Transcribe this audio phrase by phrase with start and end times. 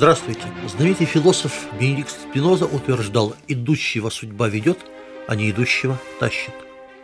[0.00, 0.40] Здравствуйте.
[0.66, 4.78] Знаменитый философ Бенедикт Спиноза утверждал, идущего судьба ведет,
[5.28, 6.54] а не идущего тащит.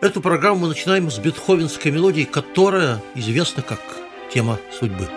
[0.01, 3.81] Эту программу мы начинаем с бетховенской мелодии, которая известна как
[4.33, 5.11] тема судьбы.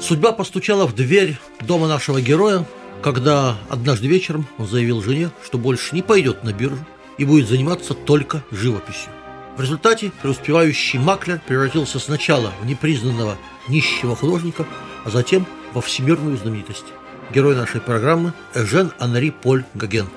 [0.00, 2.66] Судьба постучала в дверь дома нашего героя,
[3.02, 6.84] когда однажды вечером он заявил жене, что больше не пойдет на биржу
[7.22, 9.12] и будет заниматься только живописью.
[9.56, 13.38] В результате преуспевающий маклер превратился сначала в непризнанного
[13.68, 14.66] нищего художника,
[15.04, 16.86] а затем во всемирную знаменитость.
[17.32, 20.08] Герой нашей программы– Эжен Анри Поль Гоген.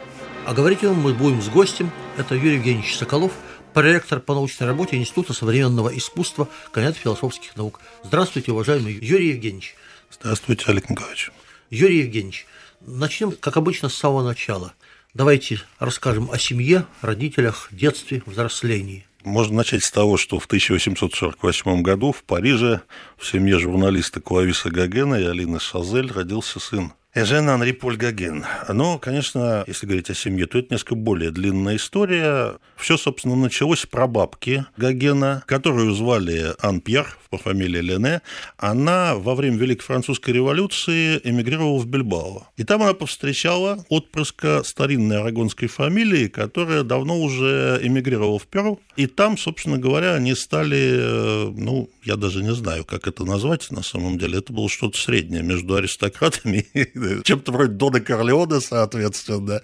[0.47, 3.33] А говорить вам мы будем с гостем, это Юрий Евгеньевич Соколов,
[3.75, 7.81] проректор по научной работе Института современного искусства, кандидат философских наук.
[8.03, 9.75] Здравствуйте, уважаемый Юрий Евгеньевич.
[10.09, 11.31] Здравствуйте, Олег Николаевич.
[11.69, 12.47] Юрий Евгеньевич,
[12.81, 14.73] начнем, как обычно, с самого начала.
[15.15, 19.07] Давайте расскажем о семье, родителях, детстве, взрослении.
[19.23, 22.81] Можно начать с того, что в 1848 году в Париже
[23.17, 28.43] в семье журналиста Клависа Гогена и Алины Шазель родился сын Эжен Анри Поль Гоген.
[28.67, 32.57] Но, конечно, если говорить о семье, то это несколько более длинная история.
[32.75, 38.21] Все, собственно, началось с прабабки Гогена, которую звали Ан Пьер по фамилии Лене.
[38.57, 42.47] Она во время Великой Французской революции эмигрировала в Бильбао.
[42.57, 48.79] И там она повстречала отпрыска старинной арагонской фамилии, которая давно уже эмигрировала в Перу.
[48.97, 53.71] И там, собственно говоря, они стали, э, ну, я даже не знаю, как это назвать
[53.71, 54.39] на самом деле.
[54.39, 56.85] Это было что-то среднее между аристократами и
[57.23, 59.61] чем-то вроде Дона Корлеона, соответственно.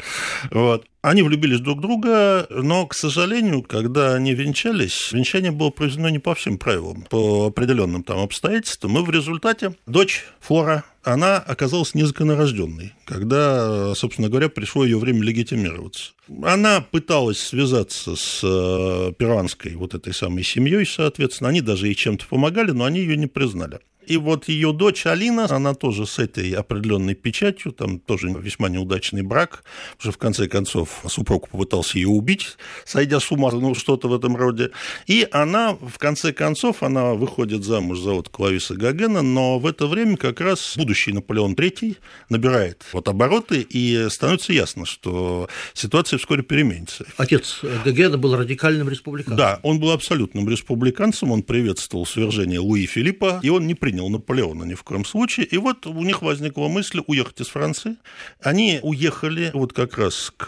[0.49, 0.85] Вот.
[1.01, 6.19] Они влюбились друг в друга, но, к сожалению, когда они венчались, венчание было произведено не
[6.19, 12.93] по всем правилам, по определенным там обстоятельствам, и в результате дочь Флора, она оказалась незаконнорожденной,
[13.05, 16.11] когда, собственно говоря, пришло ее время легитимироваться.
[16.43, 22.27] Она пыталась связаться с э, перуанской вот этой самой семьей, соответственно, они даже ей чем-то
[22.27, 23.79] помогали, но они ее не признали.
[24.05, 29.21] И вот ее дочь Алина, она тоже с этой определенной печатью, там тоже весьма неудачный
[29.21, 29.63] брак,
[29.99, 34.35] уже в конце концов супруг попытался ее убить, сойдя с ума, ну что-то в этом
[34.35, 34.71] роде.
[35.07, 39.87] И она, в конце концов, она выходит замуж за вот Клависа Гогена, но в это
[39.87, 41.97] время как раз будущий Наполеон III
[42.29, 47.05] набирает вот обороты, и становится ясно, что ситуация вскоре переменится.
[47.17, 49.37] Отец Гогена был радикальным республиканцем.
[49.37, 54.09] Да, он был абсолютным республиканцем, он приветствовал свержение Луи Филиппа, и он не принял принял
[54.09, 55.45] Наполеона ни в коем случае.
[55.45, 57.97] И вот у них возникла мысль уехать из Франции.
[58.41, 60.47] Они уехали вот как раз к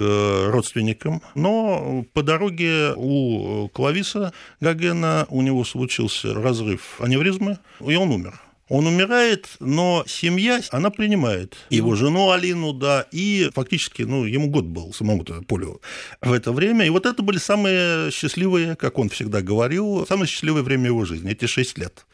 [0.50, 8.40] родственникам, но по дороге у Клависа Гогена у него случился разрыв аневризмы, и он умер.
[8.70, 14.64] Он умирает, но семья, она принимает его жену Алину, да, и фактически, ну, ему год
[14.64, 15.82] был самому-то Полю
[16.22, 16.86] в это время.
[16.86, 21.32] И вот это были самые счастливые, как он всегда говорил, самое счастливое время его жизни,
[21.32, 22.06] эти шесть лет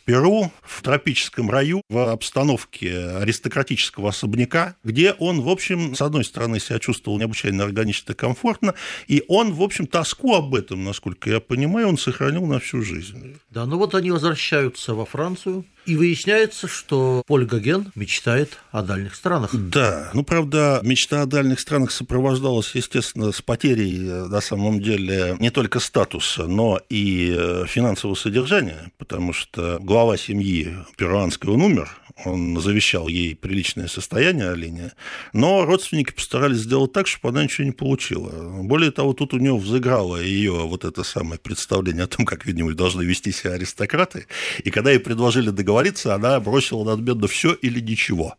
[0.00, 6.24] в Перу, в тропическом раю, в обстановке аристократического особняка, где он, в общем, с одной
[6.24, 8.74] стороны, себя чувствовал необычайно органично и комфортно,
[9.08, 13.36] и он, в общем, тоску об этом, насколько я понимаю, он сохранил на всю жизнь.
[13.50, 19.14] Да, ну вот они возвращаются во Францию, и выясняется, что Поль Гоген мечтает о дальних
[19.14, 19.50] странах.
[19.52, 23.98] Да, ну, правда, мечта о дальних странах сопровождалась, естественно, с потерей,
[24.28, 30.76] на самом деле, не только статуса, но и э, финансового содержания, потому что глава семьи
[30.96, 31.90] перуанской, он умер,
[32.24, 34.92] он завещал ей приличное состояние Алине,
[35.32, 38.62] но родственники постарались сделать так, чтобы она ничего не получила.
[38.62, 42.74] Более того, тут у нее взыграло ее вот это самое представление о том, как, видимо,
[42.74, 44.26] должны вести себя аристократы,
[44.62, 48.36] и когда ей предложили договориться, она бросила надменно все или ничего.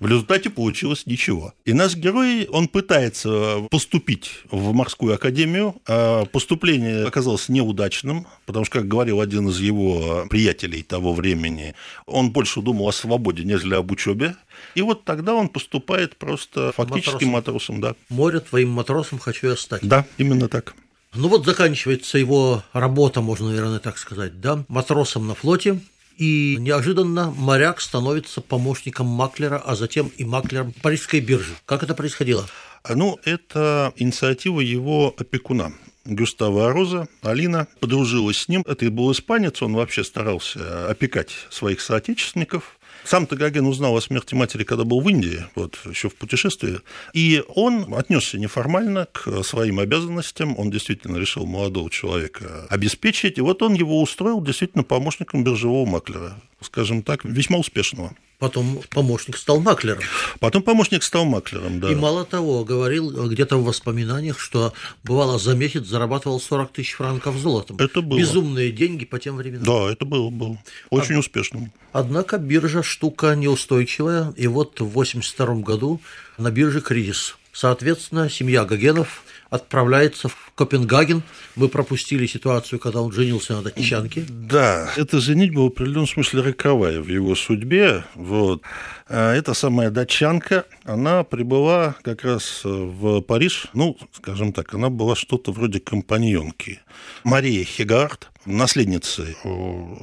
[0.00, 1.54] В результате получилось ничего.
[1.64, 5.76] И наш герой, он пытается поступить в морскую академию.
[5.86, 11.74] А поступление оказалось неудачным, потому что, как говорил один из его приятелей того времени,
[12.06, 14.36] он больше думал о свободе, нежели об учебе.
[14.74, 17.30] И вот тогда он поступает просто фактически матросом.
[17.30, 17.94] матросом да.
[18.08, 19.82] Море твоим матросом хочу я стать.
[19.82, 20.74] Да, именно так.
[21.14, 25.78] Ну вот заканчивается его работа, можно, наверное, так сказать, да, матросом на флоте,
[26.16, 31.54] и неожиданно моряк становится помощником маклера, а затем и маклером Парижской биржи.
[31.66, 32.46] Как это происходило?
[32.88, 35.72] Ну, это инициатива его опекуна.
[36.04, 38.62] Гюстава Роза, Алина подружилась с ним.
[38.66, 42.78] Это был испанец, он вообще старался опекать своих соотечественников.
[43.04, 46.80] Сам-то Гоген узнал о смерти матери, когда был в Индии, вот, еще в путешествии,
[47.12, 53.62] и он отнесся неформально к своим обязанностям, он действительно решил молодого человека обеспечить, и вот
[53.62, 58.14] он его устроил действительно помощником биржевого маклера, скажем так, весьма успешного.
[58.38, 60.02] Потом помощник стал маклером.
[60.40, 61.90] Потом помощник стал маклером, да.
[61.90, 64.72] И мало того, говорил где-то в воспоминаниях, что
[65.04, 67.76] бывало за месяц зарабатывал 40 тысяч франков золотом.
[67.78, 68.18] Это было.
[68.18, 69.64] Безумные деньги по тем временам.
[69.64, 70.58] Да, это было, было.
[70.90, 71.72] Очень а, успешным.
[71.92, 76.00] Однако биржа штука неустойчивая, и вот в 1982 году
[76.36, 77.36] на бирже кризис.
[77.52, 79.22] Соответственно, семья Гогенов
[79.54, 81.22] отправляется в Копенгаген.
[81.56, 84.24] Мы пропустили ситуацию, когда он женился на датчанке.
[84.28, 88.04] Да, эта женитьба в определенном смысле роковая в его судьбе.
[88.14, 88.62] Вот.
[89.08, 95.14] А эта самая датчанка, она прибыла как раз в Париж, ну, скажем так, она была
[95.14, 96.80] что-то вроде компаньонки.
[97.22, 99.26] Мария Хигард, наследница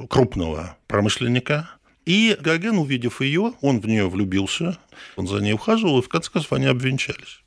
[0.08, 1.70] крупного промышленника,
[2.04, 4.78] и Гоген, увидев ее, он в нее влюбился,
[5.16, 7.42] он за ней ухаживал, и в конце концов они обвенчались.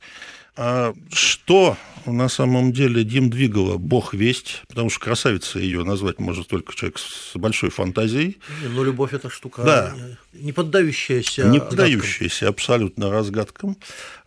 [0.56, 1.76] А что
[2.06, 6.98] на самом деле Дим двигала бог весть, потому что красавица ее назвать может только человек
[6.98, 8.38] с большой фантазией.
[8.62, 9.94] Ну, любовь это штука да.
[10.32, 13.76] не поддающаяся Не поддающаяся абсолютно разгадкам.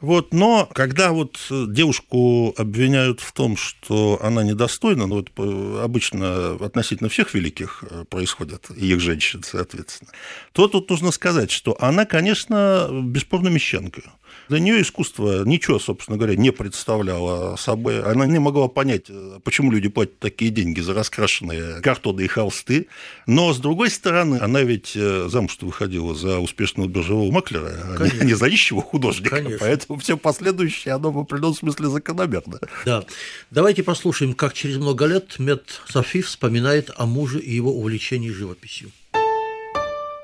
[0.02, 7.10] Вот, но когда вот девушку обвиняют в том, что она недостойна, ну, вот обычно относительно
[7.10, 10.12] всех великих э, происходят, и их женщин, соответственно,
[10.54, 14.04] то тут нужно сказать, что она, конечно, бесспорно мещанка.
[14.50, 18.02] Для нее искусство ничего, собственно говоря, не представляло собой.
[18.04, 19.08] Она не могла понять,
[19.44, 22.88] почему люди платят такие деньги за раскрашенные картоны и холсты.
[23.28, 28.22] Но, с другой стороны, она ведь э, замуж выходила за успешного биржевого маклера, Конечно.
[28.22, 29.38] а не за нищего художника.
[29.38, 29.58] Конечно.
[29.60, 32.60] Поэтому все последующее, оно в определенном смысле закономерно.
[32.86, 33.04] Да.
[33.52, 38.92] Давайте послушаем, как через много лет Мед Софи вспоминает о муже и его увлечении живописью.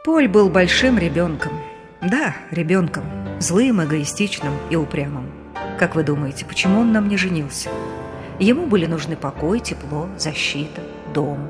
[0.03, 1.74] Поль был большим ребенком.
[2.05, 3.03] Да, ребенком,
[3.39, 5.31] злым, эгоистичным и упрямым.
[5.79, 7.71] Как вы думаете, почему он на мне женился?
[8.37, 10.83] Ему были нужны покой, тепло, защита,
[11.15, 11.49] дом.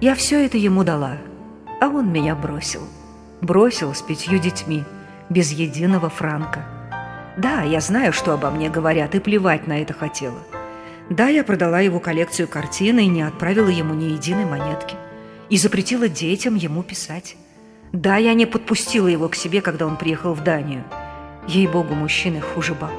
[0.00, 1.18] Я все это ему дала,
[1.80, 2.82] а он меня бросил.
[3.40, 4.84] Бросил с пятью детьми,
[5.28, 6.64] без единого франка.
[7.36, 10.38] Да, я знаю, что обо мне говорят, и плевать на это хотела.
[11.08, 14.94] Да, я продала его коллекцию картин и не отправила ему ни единой монетки.
[15.48, 17.34] И запретила детям ему писать.
[17.92, 20.84] Да, я не подпустила его к себе, когда он приехал в Данию.
[21.48, 22.92] Ей-богу, мужчины хуже баб.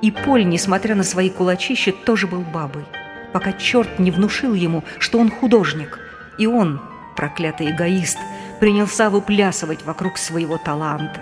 [0.00, 2.84] И Поль, несмотря на свои кулачища, тоже был бабой,
[3.32, 5.98] пока черт не внушил ему, что он художник.
[6.38, 6.80] И он,
[7.16, 8.18] проклятый эгоист,
[8.60, 11.20] принялся выплясывать вокруг своего таланта.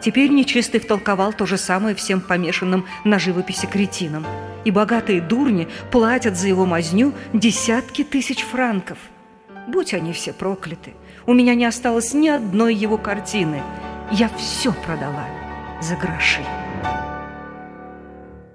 [0.00, 4.24] Теперь нечистый втолковал то же самое всем помешанным на живописи кретинам.
[4.64, 8.98] И богатые дурни платят за его мазню десятки тысяч франков.
[9.66, 10.94] Будь они все прокляты.
[11.30, 13.62] У меня не осталось ни одной его картины.
[14.10, 15.28] Я все продала
[15.80, 16.40] за гроши.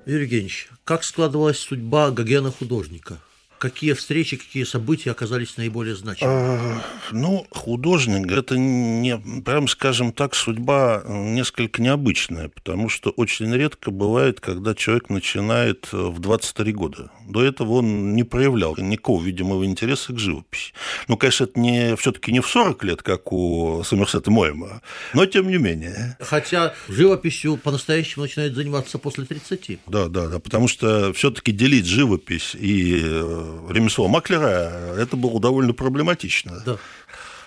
[0.06, 3.20] Юрий Евгеньевич, как складывалась судьба Гогена художника?
[3.58, 6.36] Какие встречи, какие события оказались наиболее значимыми?
[6.36, 6.82] А,
[7.12, 14.40] ну, художник– это, не, прям скажем так, судьба несколько необычная, потому что очень редко бывает,
[14.40, 17.12] когда человек начинает в 23 года.
[17.28, 20.74] До этого он не проявлял никакого видимого интереса к живописи.
[21.08, 24.82] Ну, конечно, это не, все-таки не в 40 лет, как у Сомерсета Моема,
[25.14, 26.18] но тем не менее.
[26.20, 29.80] Хотя живописью по-настоящему начинает заниматься после 30.
[29.88, 35.74] Да, да, да, потому что все-таки делить живопись и э, ремесло маклера, это было довольно
[35.74, 36.62] проблематично.
[36.66, 36.78] Да.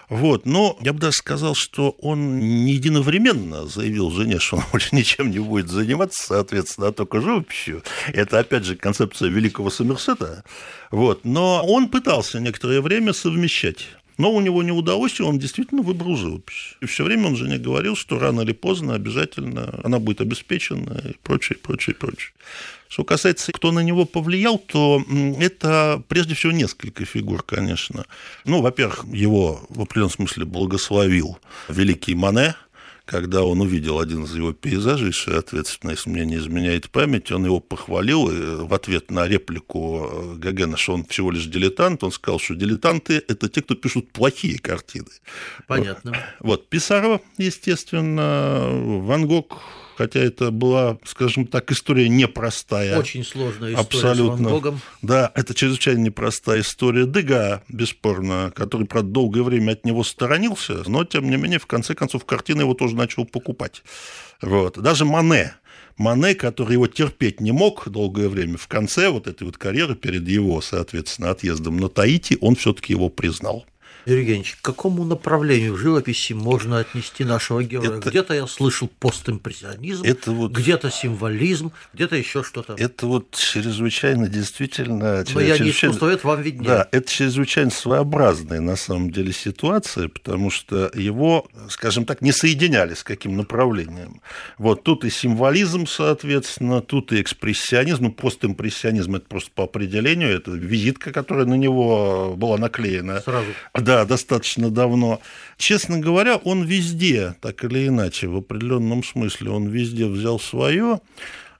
[0.09, 4.97] Вот, но я бы даже сказал, что он не единовременно заявил жене, что он больше
[4.97, 7.83] ничем не будет заниматься, соответственно, а только живописью.
[8.13, 10.45] Это, опять же, концепция великого Сомерсета.
[10.91, 13.89] Вот, но он пытался некоторое время совмещать
[14.19, 16.77] но у него не удалось, и он действительно выбрал живопись.
[16.81, 21.15] И все время он жене говорил, что рано или поздно обязательно она будет обеспечена и
[21.23, 22.33] прочее, прочее, прочее.
[22.89, 25.05] Что касается, кто на него повлиял, то
[25.39, 28.07] это прежде всего несколько фигур, конечно.
[28.45, 32.55] Ну, во-первых, его в определенном смысле благословил великий Мане,
[33.09, 37.59] когда он увидел один из его пейзажей, соответственно, если мне не изменяет память, он его
[37.59, 42.39] похвалил и в ответ на реплику э, Гогена, что он всего лишь дилетант, он сказал,
[42.39, 45.09] что дилетанты– это те, кто пишут плохие картины.
[45.67, 46.19] Понятно.
[46.41, 49.63] Вот, Писаро, естественно, Ван Гог,
[49.99, 52.97] хотя это была, скажем так, история непростая.
[52.97, 54.37] Очень сложная история Абсолютно.
[54.37, 54.81] с Ван Гогом.
[55.03, 61.05] Да, это чрезвычайно непростая история Дега, бесспорно, который, правда, долгое время от него сторонился, но,
[61.05, 63.83] тем не менее, в конце концов, картины его тоже начал покупать.
[64.41, 64.79] Вот.
[64.79, 65.55] Даже Мане,
[65.97, 70.29] Мане, который его терпеть не мог долгое время, в конце вот этой вот карьеры перед
[70.29, 73.67] его, соответственно, отъездом на Таити, он все-таки его признал.
[74.09, 77.99] Юрий Евгеньевич, к какому направлению в живописи можно отнести нашего героя?
[77.99, 82.75] Это- Где-то я слышал постимпрессионизм, Это вот- где-то символизм, где-то еще что-то.
[82.79, 85.25] Это вот чрезвычайно действительно...
[85.35, 86.69] Но я не чрезвычайно- искусствовед, вам виднее.
[86.69, 92.95] Да, это чрезвычайно своеобразная на самом деле ситуация, потому что его, скажем так, не соединяли
[92.95, 94.23] с каким направлением.
[94.57, 100.53] Вот тут и символизм, соответственно, тут и экспрессионизм, ну, постимпрессионизм это просто по определению, это
[100.53, 103.21] визитка, которая на него была наклеена.
[103.21, 103.49] Сразу.
[103.75, 105.21] Да, достаточно давно.
[105.57, 111.01] Честно говоря, он везде, так или иначе, в определенном смысле, он везде взял свое,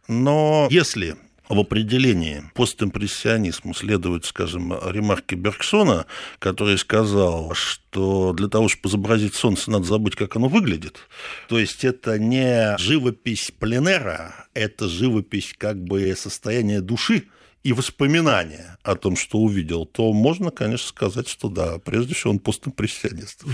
[0.07, 1.17] но если
[1.49, 6.07] в определении постимпрессионизму следует, скажем, ремарке Бергсона,
[6.39, 10.99] который сказал, что для того, чтобы изобразить солнце, надо забыть, как оно выглядит.
[11.49, 17.25] То есть это не живопись пленера, это живопись как бы состояния души,
[17.65, 22.39] и воспоминания о том, что увидел, то можно, конечно, сказать, что да, прежде всего он
[22.39, 23.45] постимпрессионист.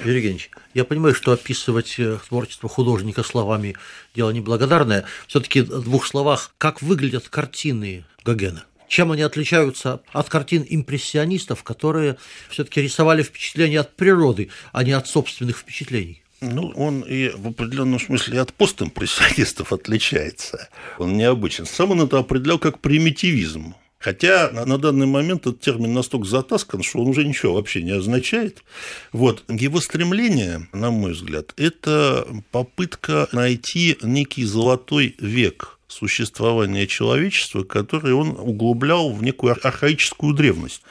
[0.00, 3.76] Юрий Евгеньевич, я понимаю, что описывать э, творчество художника словами
[4.14, 5.04] дело неблагодарное.
[5.26, 8.64] Все-таки в двух словах, как выглядят картины Гогена?
[8.88, 12.16] Чем они отличаются от картин импрессионистов, которые
[12.48, 16.22] все-таки рисовали впечатления от природы, а не от собственных впечатлений?
[16.40, 20.68] Ну, он и в определенном смысле от постимпрессионистов отличается.
[20.98, 21.66] Он необычен.
[21.66, 23.74] Сам он это определял как примитивизм.
[23.98, 28.62] Хотя на, данный момент этот термин настолько затаскан, что он уже ничего вообще не означает.
[29.12, 29.42] Вот.
[29.48, 38.36] Его стремление, на мой взгляд, это попытка найти некий золотой век существования человечества, который он
[38.38, 40.82] углублял в некую ар- архаическую древность.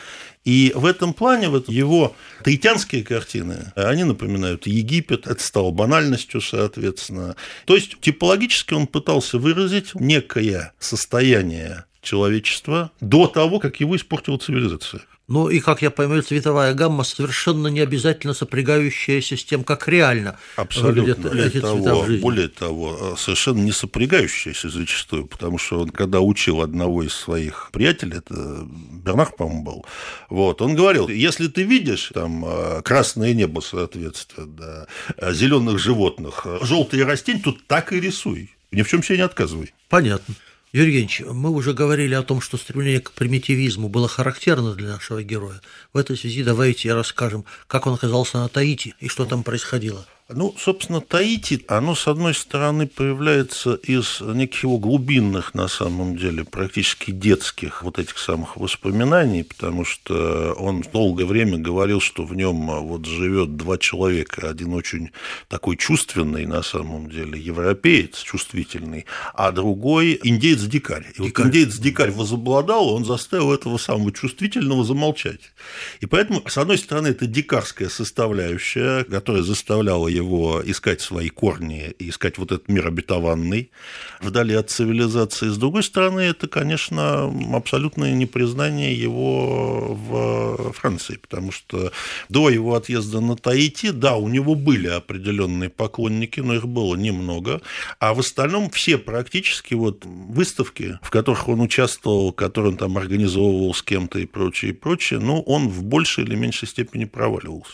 [0.48, 7.36] И в этом плане вот его таитянские картины, они напоминают Египет, это стало банальностью, соответственно.
[7.66, 15.01] То есть типологически он пытался выразить некое состояние человечества до того, как его испортила цивилизация.
[15.27, 20.39] Ну и, как я понимаю, цветовая гамма совершенно не обязательно сопрягающаяся с тем, как реально
[20.55, 26.62] выглядят Более эти того, более того, совершенно не сопрягающаяся зачастую, потому что он, когда учил
[26.62, 28.65] одного из своих приятелей, это
[29.03, 29.86] Бернар, по-моему, был,
[30.29, 37.03] вот, он говорил, если ты видишь там э, красное небо, соответственно, да, зеленых животных, желтые
[37.03, 38.51] растения, то так и рисуй.
[38.72, 39.74] Ни в чем себе не отказывай.
[39.89, 40.36] Понятно.
[40.74, 45.24] Юрий Евгеньевич, мы уже говорили о том, что стремление к примитивизму было характерно для нашего
[45.24, 45.62] героя.
[45.94, 50.06] В этой связи давайте расскажем, как он оказался на Таити и что там происходило.
[50.29, 56.43] Ну, собственно, Таити, оно, с одной стороны, появляется из неких его глубинных, на самом деле,
[56.43, 62.55] практически детских вот этих самых воспоминаний, потому что он долгое время говорил, что в нем
[62.55, 64.50] вот живет два человека.
[64.50, 65.12] Один очень
[65.48, 71.05] такой чувственный, на самом деле, европеец, чувствительный, а другой индеец-дикарь.
[71.15, 71.48] И вот Дикарь.
[71.48, 75.53] индеец-дикарь возобладал, он заставил этого самого чувствительного замолчать.
[76.01, 82.38] И поэтому, с одной стороны, это дикарская составляющая, которая заставляла его искать свои корни искать
[82.38, 83.72] вот этот мир обетованный
[84.20, 85.50] вдали от цивилизации.
[85.50, 91.92] С другой стороны, это, конечно, абсолютное непризнание его в Франции, потому что
[92.30, 97.62] до его отъезда на Таити, да, у него были определенные поклонники, но их было немного,
[98.00, 103.74] а в остальном все практически вот выставки, в которых он участвовал, которые он там организовывал
[103.74, 107.74] с кем-то и прочее, и прочее, ну, он в большей или меньшей степени проваливался.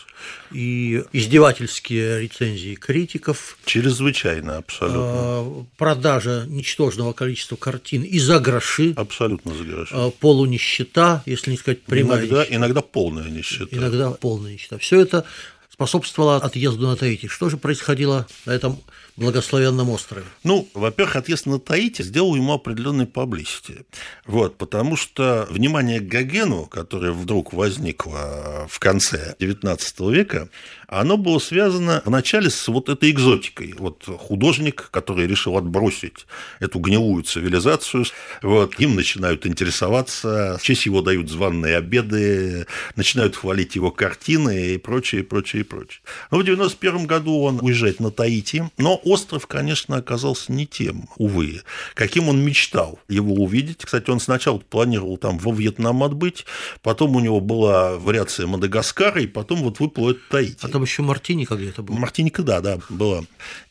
[0.52, 5.00] И издевательские рецензии критиков, Чрезвычайно, абсолютно.
[5.00, 9.94] э, продажа ничтожного количества картин и за гроши, Абсолютно за гроши.
[9.94, 12.56] э, полунищета, если не сказать прямая Иногда, нищета.
[12.56, 13.76] иногда полная нищета.
[13.76, 14.78] иногда полная нищета.
[14.78, 15.24] Все это
[15.70, 17.26] способствовало отъезду на Таити.
[17.26, 18.80] Что же происходило на этом
[19.16, 20.24] благословенном острове?
[20.42, 23.86] Ну, во-первых, отъезд на Таити сделал ему определенный паблисити.
[24.26, 29.78] Вот, потому что внимание к Гогену, которое вдруг возникло в конце XIX
[30.12, 30.48] века,
[30.88, 33.74] оно было связано вначале с вот этой экзотикой.
[33.78, 36.26] Вот художник, который решил отбросить
[36.60, 38.04] эту гнилую цивилизацию,
[38.42, 42.66] вот, им начинают интересоваться, в честь его дают званные обеды,
[42.96, 46.02] начинают хвалить его картины и прочее, и прочее, и прочее.
[46.30, 51.62] Но в 91 году он уезжает на Таити, но остров, конечно, оказался не тем, увы,
[51.94, 53.84] каким он мечтал его увидеть.
[53.84, 56.46] Кстати, он сначала планировал там во Вьетнам отбыть,
[56.82, 60.58] потом у него была вариация Мадагаскара, и потом вот выплыл Таити.
[60.60, 61.98] Потом еще Мартиника где-то была.
[61.98, 63.24] Мартиника, да, да, была.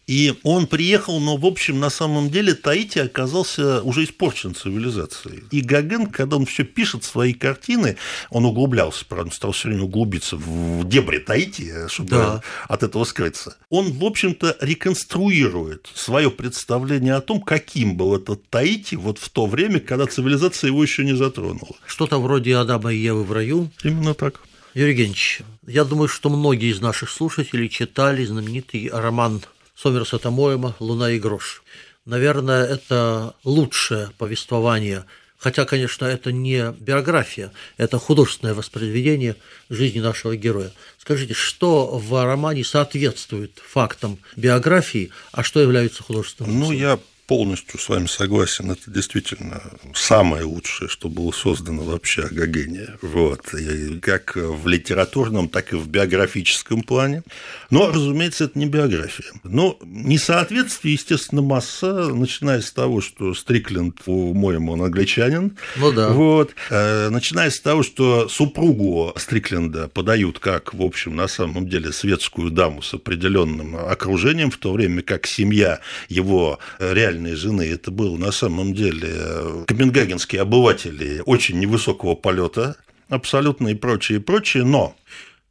[0.05, 5.43] И он приехал, но, в общем, на самом деле Таити оказался уже испорчен цивилизацией.
[5.51, 7.97] И Гоген, когда он все пишет свои картины,
[8.29, 12.41] он углублялся, правда, стал все время углубиться в дебри Таити, чтобы да.
[12.67, 13.55] от этого скрыться.
[13.69, 19.45] Он, в общем-то, реконструирует свое представление о том, каким был этот Таити вот в то
[19.45, 21.75] время, когда цивилизация его еще не затронула.
[21.85, 23.71] Что-то вроде Адама и Евы в раю.
[23.83, 24.41] Именно так.
[24.73, 29.41] Юрий Евгеньевич, я думаю, что многие из наших слушателей читали знаменитый роман
[29.83, 31.61] Сомерса Томоема «Луна и грош».
[32.05, 35.03] Наверное, это лучшее повествование
[35.37, 39.35] Хотя, конечно, это не биография, это художественное воспроизведение
[39.69, 40.71] жизни нашего героя.
[40.97, 46.61] Скажите, что в романе соответствует фактам биографии, а что является художественным?
[46.61, 46.97] Ну, я
[47.33, 48.69] полностью с вами согласен.
[48.69, 49.59] Это действительно
[49.95, 52.89] самое лучшее, что было создано вообще о Гогене.
[53.01, 53.55] Вот.
[53.55, 57.23] И как в литературном, так и в биографическом плане.
[57.71, 59.31] Но, разумеется, это не биография.
[59.43, 65.57] Но несоответствие, естественно, масса, начиная с того, что Стрикленд, по-моему, он англичанин.
[65.77, 66.09] Ну да.
[66.09, 66.53] Вот.
[66.69, 72.51] Э, начиная с того, что супругу Стрикленда подают как, в общем, на самом деле, светскую
[72.51, 78.17] даму с определенным окружением, в то время как семья его реально реальной жены, это был
[78.17, 82.75] на самом деле копенгагенские обыватели очень невысокого полета,
[83.09, 84.95] абсолютно и прочее, и прочее, но,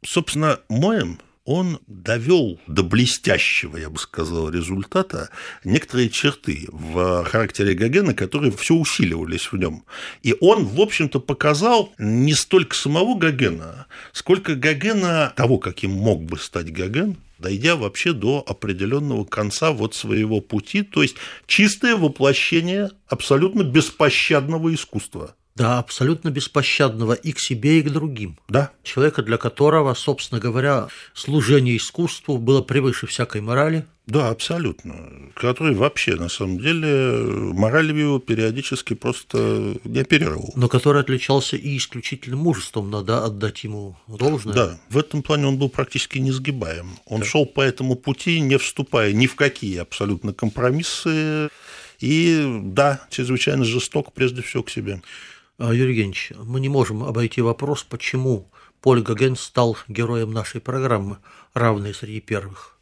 [0.05, 5.29] собственно, Моем он довел до блестящего, я бы сказал, результата
[5.63, 9.83] некоторые черты в характере Гогена, которые все усиливались в нем.
[10.21, 16.37] И он, в общем-то, показал не столько самого Гогена, сколько Гогена того, каким мог бы
[16.37, 23.63] стать Гоген, дойдя вообще до определенного конца вот своего пути, то есть чистое воплощение абсолютно
[23.63, 25.35] беспощадного искусства.
[25.55, 28.39] Да, абсолютно беспощадного и к себе, и к другим.
[28.49, 28.71] Да.
[28.83, 33.85] Человека, для которого, собственно говоря, служение искусству было превыше всякой морали.
[34.05, 35.31] Да, абсолютно.
[35.35, 40.51] Который вообще, на самом деле, мораль его периодически просто не оперировал.
[40.55, 44.53] Но который отличался и исключительным мужеством, надо отдать ему должное.
[44.53, 46.97] Да, в этом плане он был практически несгибаем.
[47.05, 47.25] Он да.
[47.25, 51.49] шел по этому пути, не вступая ни в какие абсолютно компромиссы.
[51.99, 55.01] И да, чрезвычайно жесток прежде всего к себе.
[55.57, 58.49] А, Юрий Евгеньевич, мы не можем обойти вопрос, почему
[58.81, 61.17] Поль Гоген стал героем нашей программы,
[61.53, 62.77] равной среди первых.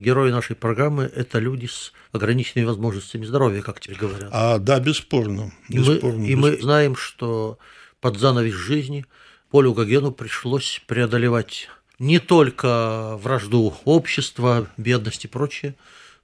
[0.00, 4.30] Герои нашей программы– это люди с ограниченными возможностями здоровья, как теперь говорят.
[4.32, 5.52] А, да, бесспорно.
[5.68, 7.58] бесспорно и, мы, и мы знаем, что
[8.00, 9.06] под занавес жизни
[9.50, 15.76] Полю Гогену пришлось преодолевать не только вражду общества, бедность и прочее,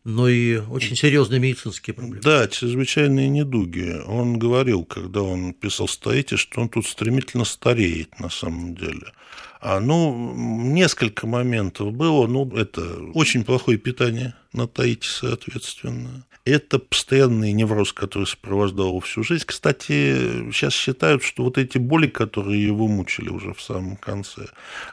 [0.04, 2.22] но и очень серьезные медицинские проблемы.
[2.22, 4.00] Да, чрезвычайные недуги.
[4.06, 9.12] Он говорил, когда он писал «Стоите», что он тут стремительно стареет на самом деле.
[9.60, 12.26] А, ну, несколько моментов было.
[12.26, 12.82] Ну, это
[13.14, 16.24] очень плохое питание на Таити, соответственно.
[16.46, 19.44] Это постоянный невроз, который сопровождал его всю жизнь.
[19.46, 24.46] Кстати, сейчас считают, что вот эти боли, которые его мучили уже в самом конце,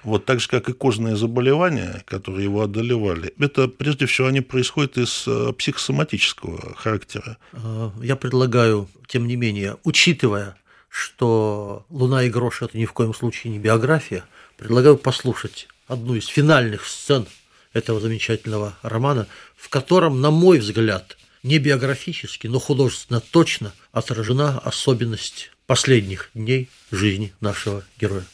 [0.03, 4.97] вот так же, как и кожные заболевания, которые его одолевали, это прежде всего они происходят
[4.97, 7.38] из э, психосоматического характера.
[7.53, 10.58] А, я предлагаю, тем не менее, учитывая,
[10.89, 14.25] что «Луна и грош»– это ни в коем случае не биография–
[14.58, 17.28] предлагаю послушать одну из финальных сцен
[17.74, 25.52] этого замечательного романа, в котором, на мой взгляд, не биографически, но художественно точно отражена особенность
[25.67, 28.26] последних дней жизни нашего героя.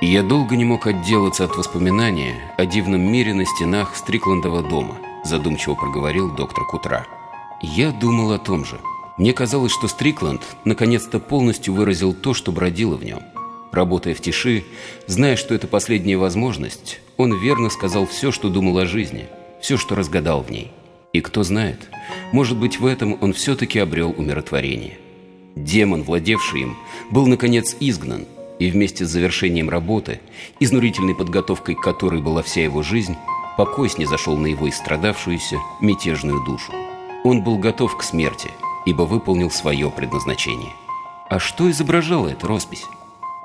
[0.00, 5.74] Я долго не мог отделаться от воспоминания о дивном мире на стенах Стрикландова дома, задумчиво
[5.74, 7.06] проговорил доктор Кутра.
[7.62, 8.78] Я думал о том же.
[9.16, 13.22] Мне казалось, что Стрикланд наконец-то полностью выразил то, что бродило в нем–
[13.76, 14.64] Работая в тиши,
[15.06, 19.26] зная, что это последняя возможность, он верно сказал все, что думал о жизни,
[19.60, 20.72] все, что разгадал в ней.
[21.12, 21.90] И кто знает,
[22.32, 24.96] может быть, в этом он все-таки обрел умиротворение.
[25.56, 26.76] Демон, владевший им,
[27.10, 28.24] был, наконец, изгнан,
[28.58, 30.20] и вместе с завершением работы,
[30.58, 33.14] изнурительной подготовкой к которой была вся его жизнь,
[33.58, 36.72] покой снизошел на его истрадавшуюся, мятежную душу.
[37.24, 38.48] Он был готов к смерти,
[38.86, 40.72] ибо выполнил свое предназначение.
[41.28, 42.86] А что изображала эта роспись?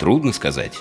[0.02, 0.80] Трудно сказать.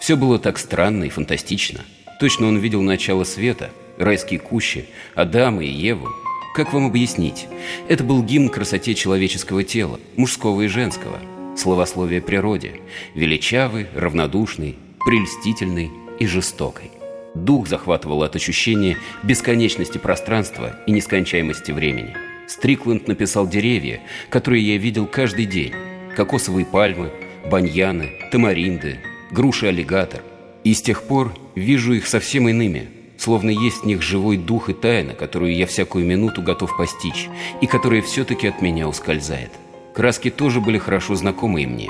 [0.00, 1.84] Все было так странно и фантастично.
[2.18, 6.08] Точно он видел начало света, райские кущи, Адама и Еву.
[6.52, 7.46] Как вам объяснить?
[7.88, 11.20] Это был гимн красоте человеческого тела, мужского и женского,
[11.56, 12.80] словословие природе,
[13.14, 14.74] величавый, равнодушный,
[15.04, 16.90] прельстительный и жестокой.
[17.36, 22.16] Дух захватывал от ощущения бесконечности пространства и нескончаемости времени.
[22.48, 25.72] Стрикленд написал деревья, которые я видел каждый день.
[26.16, 27.12] Кокосовые пальмы,
[27.50, 28.98] баньяны, тамаринды,
[29.30, 30.22] груши-аллигатор.
[30.64, 34.72] И с тех пор вижу их совсем иными, словно есть в них живой дух и
[34.72, 37.28] тайна, которую я всякую минуту готов постичь,
[37.60, 39.50] и которая все-таки от меня ускользает.
[39.94, 41.88] Краски тоже были хорошо знакомы мне,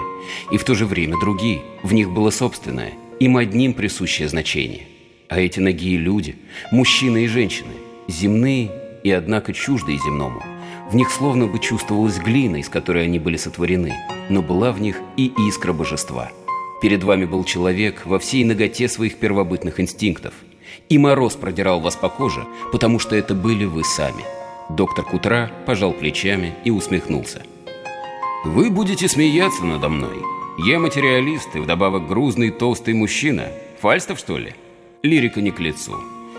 [0.52, 4.82] и в то же время другие, в них было собственное, им одним присущее значение.
[5.28, 6.36] А эти ноги люди,
[6.70, 7.72] мужчины и женщины,
[8.06, 8.70] земные
[9.02, 10.42] и, однако, чуждые земному.
[10.90, 13.94] В них словно бы чувствовалась глина, из которой они были сотворены,
[14.28, 16.30] но была в них и искра божества.
[16.80, 20.34] Перед вами был человек во всей ноготе своих первобытных инстинктов–
[20.88, 24.24] и мороз продирал вас по коже, потому что это были вы сами.
[24.68, 27.42] Доктор Кутра пожал плечами и усмехнулся.
[28.44, 30.16] «Вы будете смеяться надо мной.
[30.58, 33.48] Я материалист и вдобавок грузный толстый мужчина.
[33.80, 34.54] Фальстов, что ли?
[35.02, 35.96] Лирика не к лицу.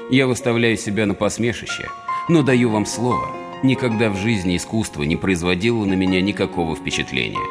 [0.10, 1.90] Я выставляю себя на посмешище,
[2.30, 3.30] но даю вам слово.
[3.64, 7.46] Никогда в жизни искусство не производило на меня никакого впечатления.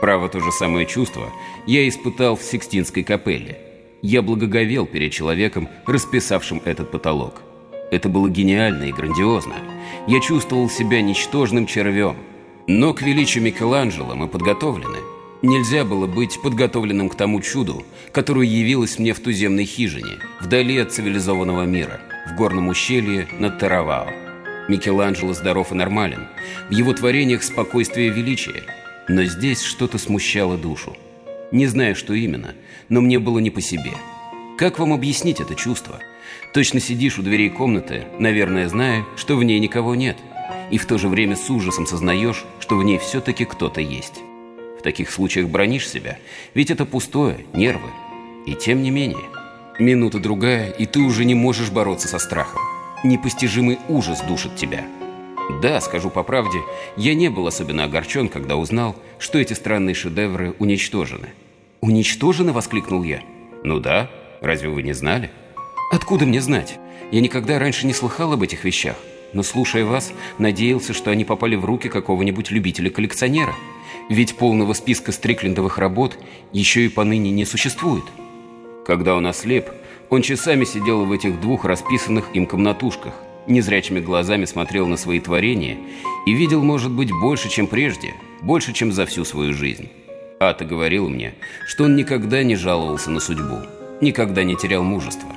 [0.00, 1.30] Право, то же самое чувство
[1.66, 3.58] я испытал в Сикстинской капелле–
[4.02, 7.42] я благоговел перед человеком, расписавшим этот потолок.
[7.90, 9.56] Это было гениально и грандиозно.
[10.06, 12.16] Я чувствовал себя ничтожным червем.
[12.66, 14.98] Но к величию Микеланджело мы подготовлены.
[15.42, 20.92] Нельзя было быть подготовленным к тому чуду, которое явилось мне в туземной хижине, вдали от
[20.92, 24.29] цивилизованного мира, в горном ущелье над Таравао.
[24.70, 26.28] Микеланджело здоров и нормален.
[26.68, 28.62] В его творениях спокойствие и величие.
[29.08, 30.96] Но здесь что-то смущало душу.
[31.50, 32.54] Не знаю, что именно,
[32.88, 33.90] но мне было не по себе.
[34.56, 35.98] Как вам объяснить это чувство?
[36.54, 40.18] Точно сидишь у дверей комнаты, наверное, зная, что в ней никого нет,
[40.70, 44.20] и в то же время с ужасом сознаешь, что в ней все-таки кто-то есть.
[44.78, 46.16] В таких случаях бронишь себя,
[46.54, 47.90] ведь это пустое, нервы.
[48.46, 49.26] И тем не менее,
[49.80, 52.69] минута-другая, и ты уже не можешь бороться со страхом.
[53.04, 54.84] Непостижимый ужас душит тебя–
[55.58, 56.58] да, скажу по правде,
[56.96, 61.30] я не был особенно огорчен, когда узнал, что эти странные шедевры уничтожены.
[61.80, 63.20] «Уничтожены?»– воскликнул я.
[63.64, 64.10] «Ну да,
[64.40, 65.30] разве вы не знали?»
[65.92, 66.78] «Откуда мне знать?
[67.10, 68.96] Я никогда раньше не слыхал об этих вещах,
[69.32, 73.54] но, слушая вас, надеялся, что они попали в руки какого-нибудь любителя-коллекционера.
[74.08, 76.18] Ведь полного списка стриклендовых работ
[76.52, 78.04] еще и поныне не существует».
[78.86, 79.68] Когда он ослеп,
[80.10, 83.14] он часами сидел в этих двух расписанных им комнатушках,
[83.46, 85.78] незрячими глазами смотрел на свои творения
[86.26, 89.88] и видел, может быть, больше, чем прежде, больше, чем за всю свою жизнь.
[90.40, 91.34] Ата говорил мне,
[91.66, 93.58] что он никогда не жаловался на судьбу,
[94.00, 95.30] никогда не терял мужества.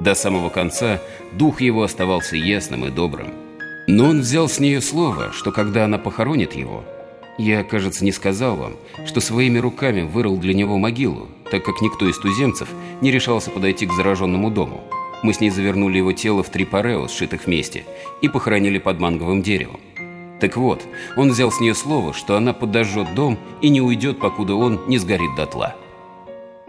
[0.00, 1.00] До самого конца
[1.32, 3.28] дух его оставался ясным и добрым.
[3.86, 6.84] Но он взял с нее слово, что когда она похоронит его,
[7.38, 8.74] я, кажется, не сказал вам,
[9.06, 12.68] что своими руками вырыл для него могилу, так как никто из туземцев
[13.00, 14.82] не решался подойти к зараженному дому.
[15.22, 17.84] Мы с ней завернули его тело в три парео, сшитых вместе,
[18.20, 19.80] и похоронили под манговым деревом.
[20.40, 20.82] Так вот,
[21.16, 24.98] он взял с нее слово, что она подожжет дом и не уйдет, покуда он не
[24.98, 25.74] сгорит дотла.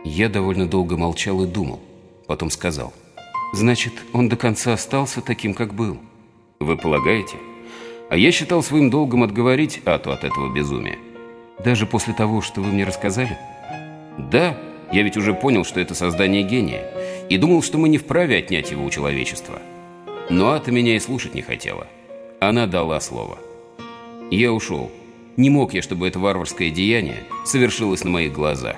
[0.03, 1.79] Я довольно долго молчал и думал.
[2.27, 2.93] Потом сказал.
[3.53, 5.97] «Значит, он до конца остался таким, как был?»
[6.59, 7.35] «Вы полагаете?»
[8.09, 10.97] А я считал своим долгом отговорить Ату от этого безумия.
[11.63, 13.37] «Даже после того, что вы мне рассказали?»
[14.17, 14.57] «Да,
[14.91, 16.85] я ведь уже понял, что это создание гения,
[17.29, 19.59] и думал, что мы не вправе отнять его у человечества.
[20.29, 21.87] Но Ата меня и слушать не хотела.
[22.39, 23.37] Она дала слово.
[24.31, 24.91] Я ушел.
[25.37, 28.77] Не мог я, чтобы это варварское деяние совершилось на моих глазах.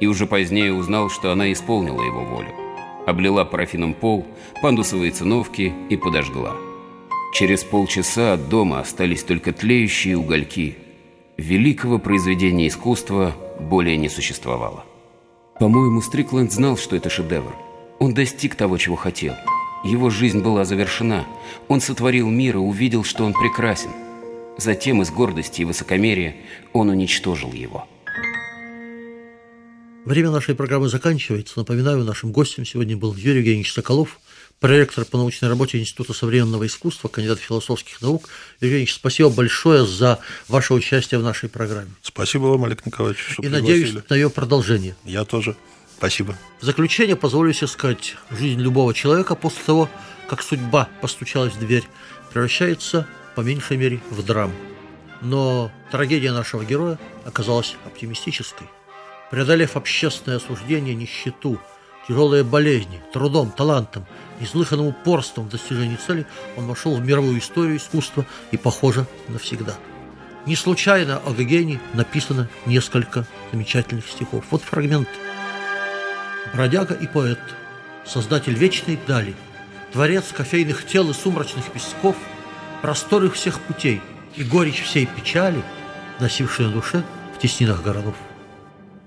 [0.00, 2.50] И уже позднее узнал, что она исполнила его волю.
[3.06, 4.26] Облила парафином пол,
[4.62, 6.56] пандусовые циновки и подожгла.
[7.32, 10.78] Через полчаса от дома остались только тлеющие угольки.
[11.36, 14.84] Великого произведения искусства более не существовало.
[15.60, 17.54] По-моему, Стрикленд знал, что это шедевр.
[17.98, 19.34] Он достиг того, чего хотел.
[19.84, 21.26] Его жизнь была завершена.
[21.68, 23.90] Он сотворил мир и увидел, что он прекрасен.
[24.56, 26.34] Затем из гордости и высокомерия
[26.72, 27.86] он уничтожил его.
[30.04, 31.58] Время нашей программы заканчивается.
[31.58, 34.20] Напоминаю, нашим гостем сегодня был Юрий Евгеньевич Соколов,
[34.60, 38.28] проректор по научной работе Института современного искусства, кандидат философских наук.
[38.60, 40.18] Юрий Евгеньевич, спасибо большое за
[40.48, 41.90] ваше участие в нашей программе.
[42.02, 44.96] Спасибо вам, Олег Николаевич, что И надеюсь на ее продолжение.
[45.04, 45.56] Я тоже.
[45.96, 46.36] Спасибо.
[46.60, 49.90] В заключение позволю себе сказать, жизнь любого человека после того,
[50.28, 51.84] как судьба постучалась в дверь,
[52.32, 54.54] превращается, по меньшей мере, в драму.
[55.22, 58.68] Но трагедия нашего героя оказалась оптимистической.
[59.30, 61.60] Преодолев общественное осуждение, нищету,
[62.08, 64.06] тяжелые болезни, трудом, талантом,
[64.40, 69.74] неслыханным упорством в достижении цели, он вошел в мировую историю искусства и, похоже, навсегда.
[70.46, 74.44] Не случайно о Гогене написано несколько замечательных стихов.
[74.50, 75.08] Вот фрагмент.
[76.54, 77.40] Бродяга и поэт,
[78.06, 79.34] создатель вечной дали,
[79.92, 82.16] творец кофейных тел и сумрачных песков,
[82.80, 84.00] просторы всех путей
[84.36, 85.62] и горечь всей печали,
[86.20, 87.02] носившая душе
[87.36, 88.14] в теснинах городов.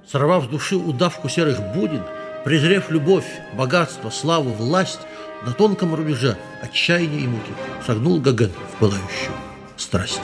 [0.08, 2.04] Сорвав с души удавку серых будин,
[2.43, 5.01] Презрев любовь, богатство, славу, власть,
[5.45, 7.51] на тонком рубеже отчаяния и муки
[7.86, 9.34] шагнул Гоген в пылающую
[9.77, 10.21] страсть.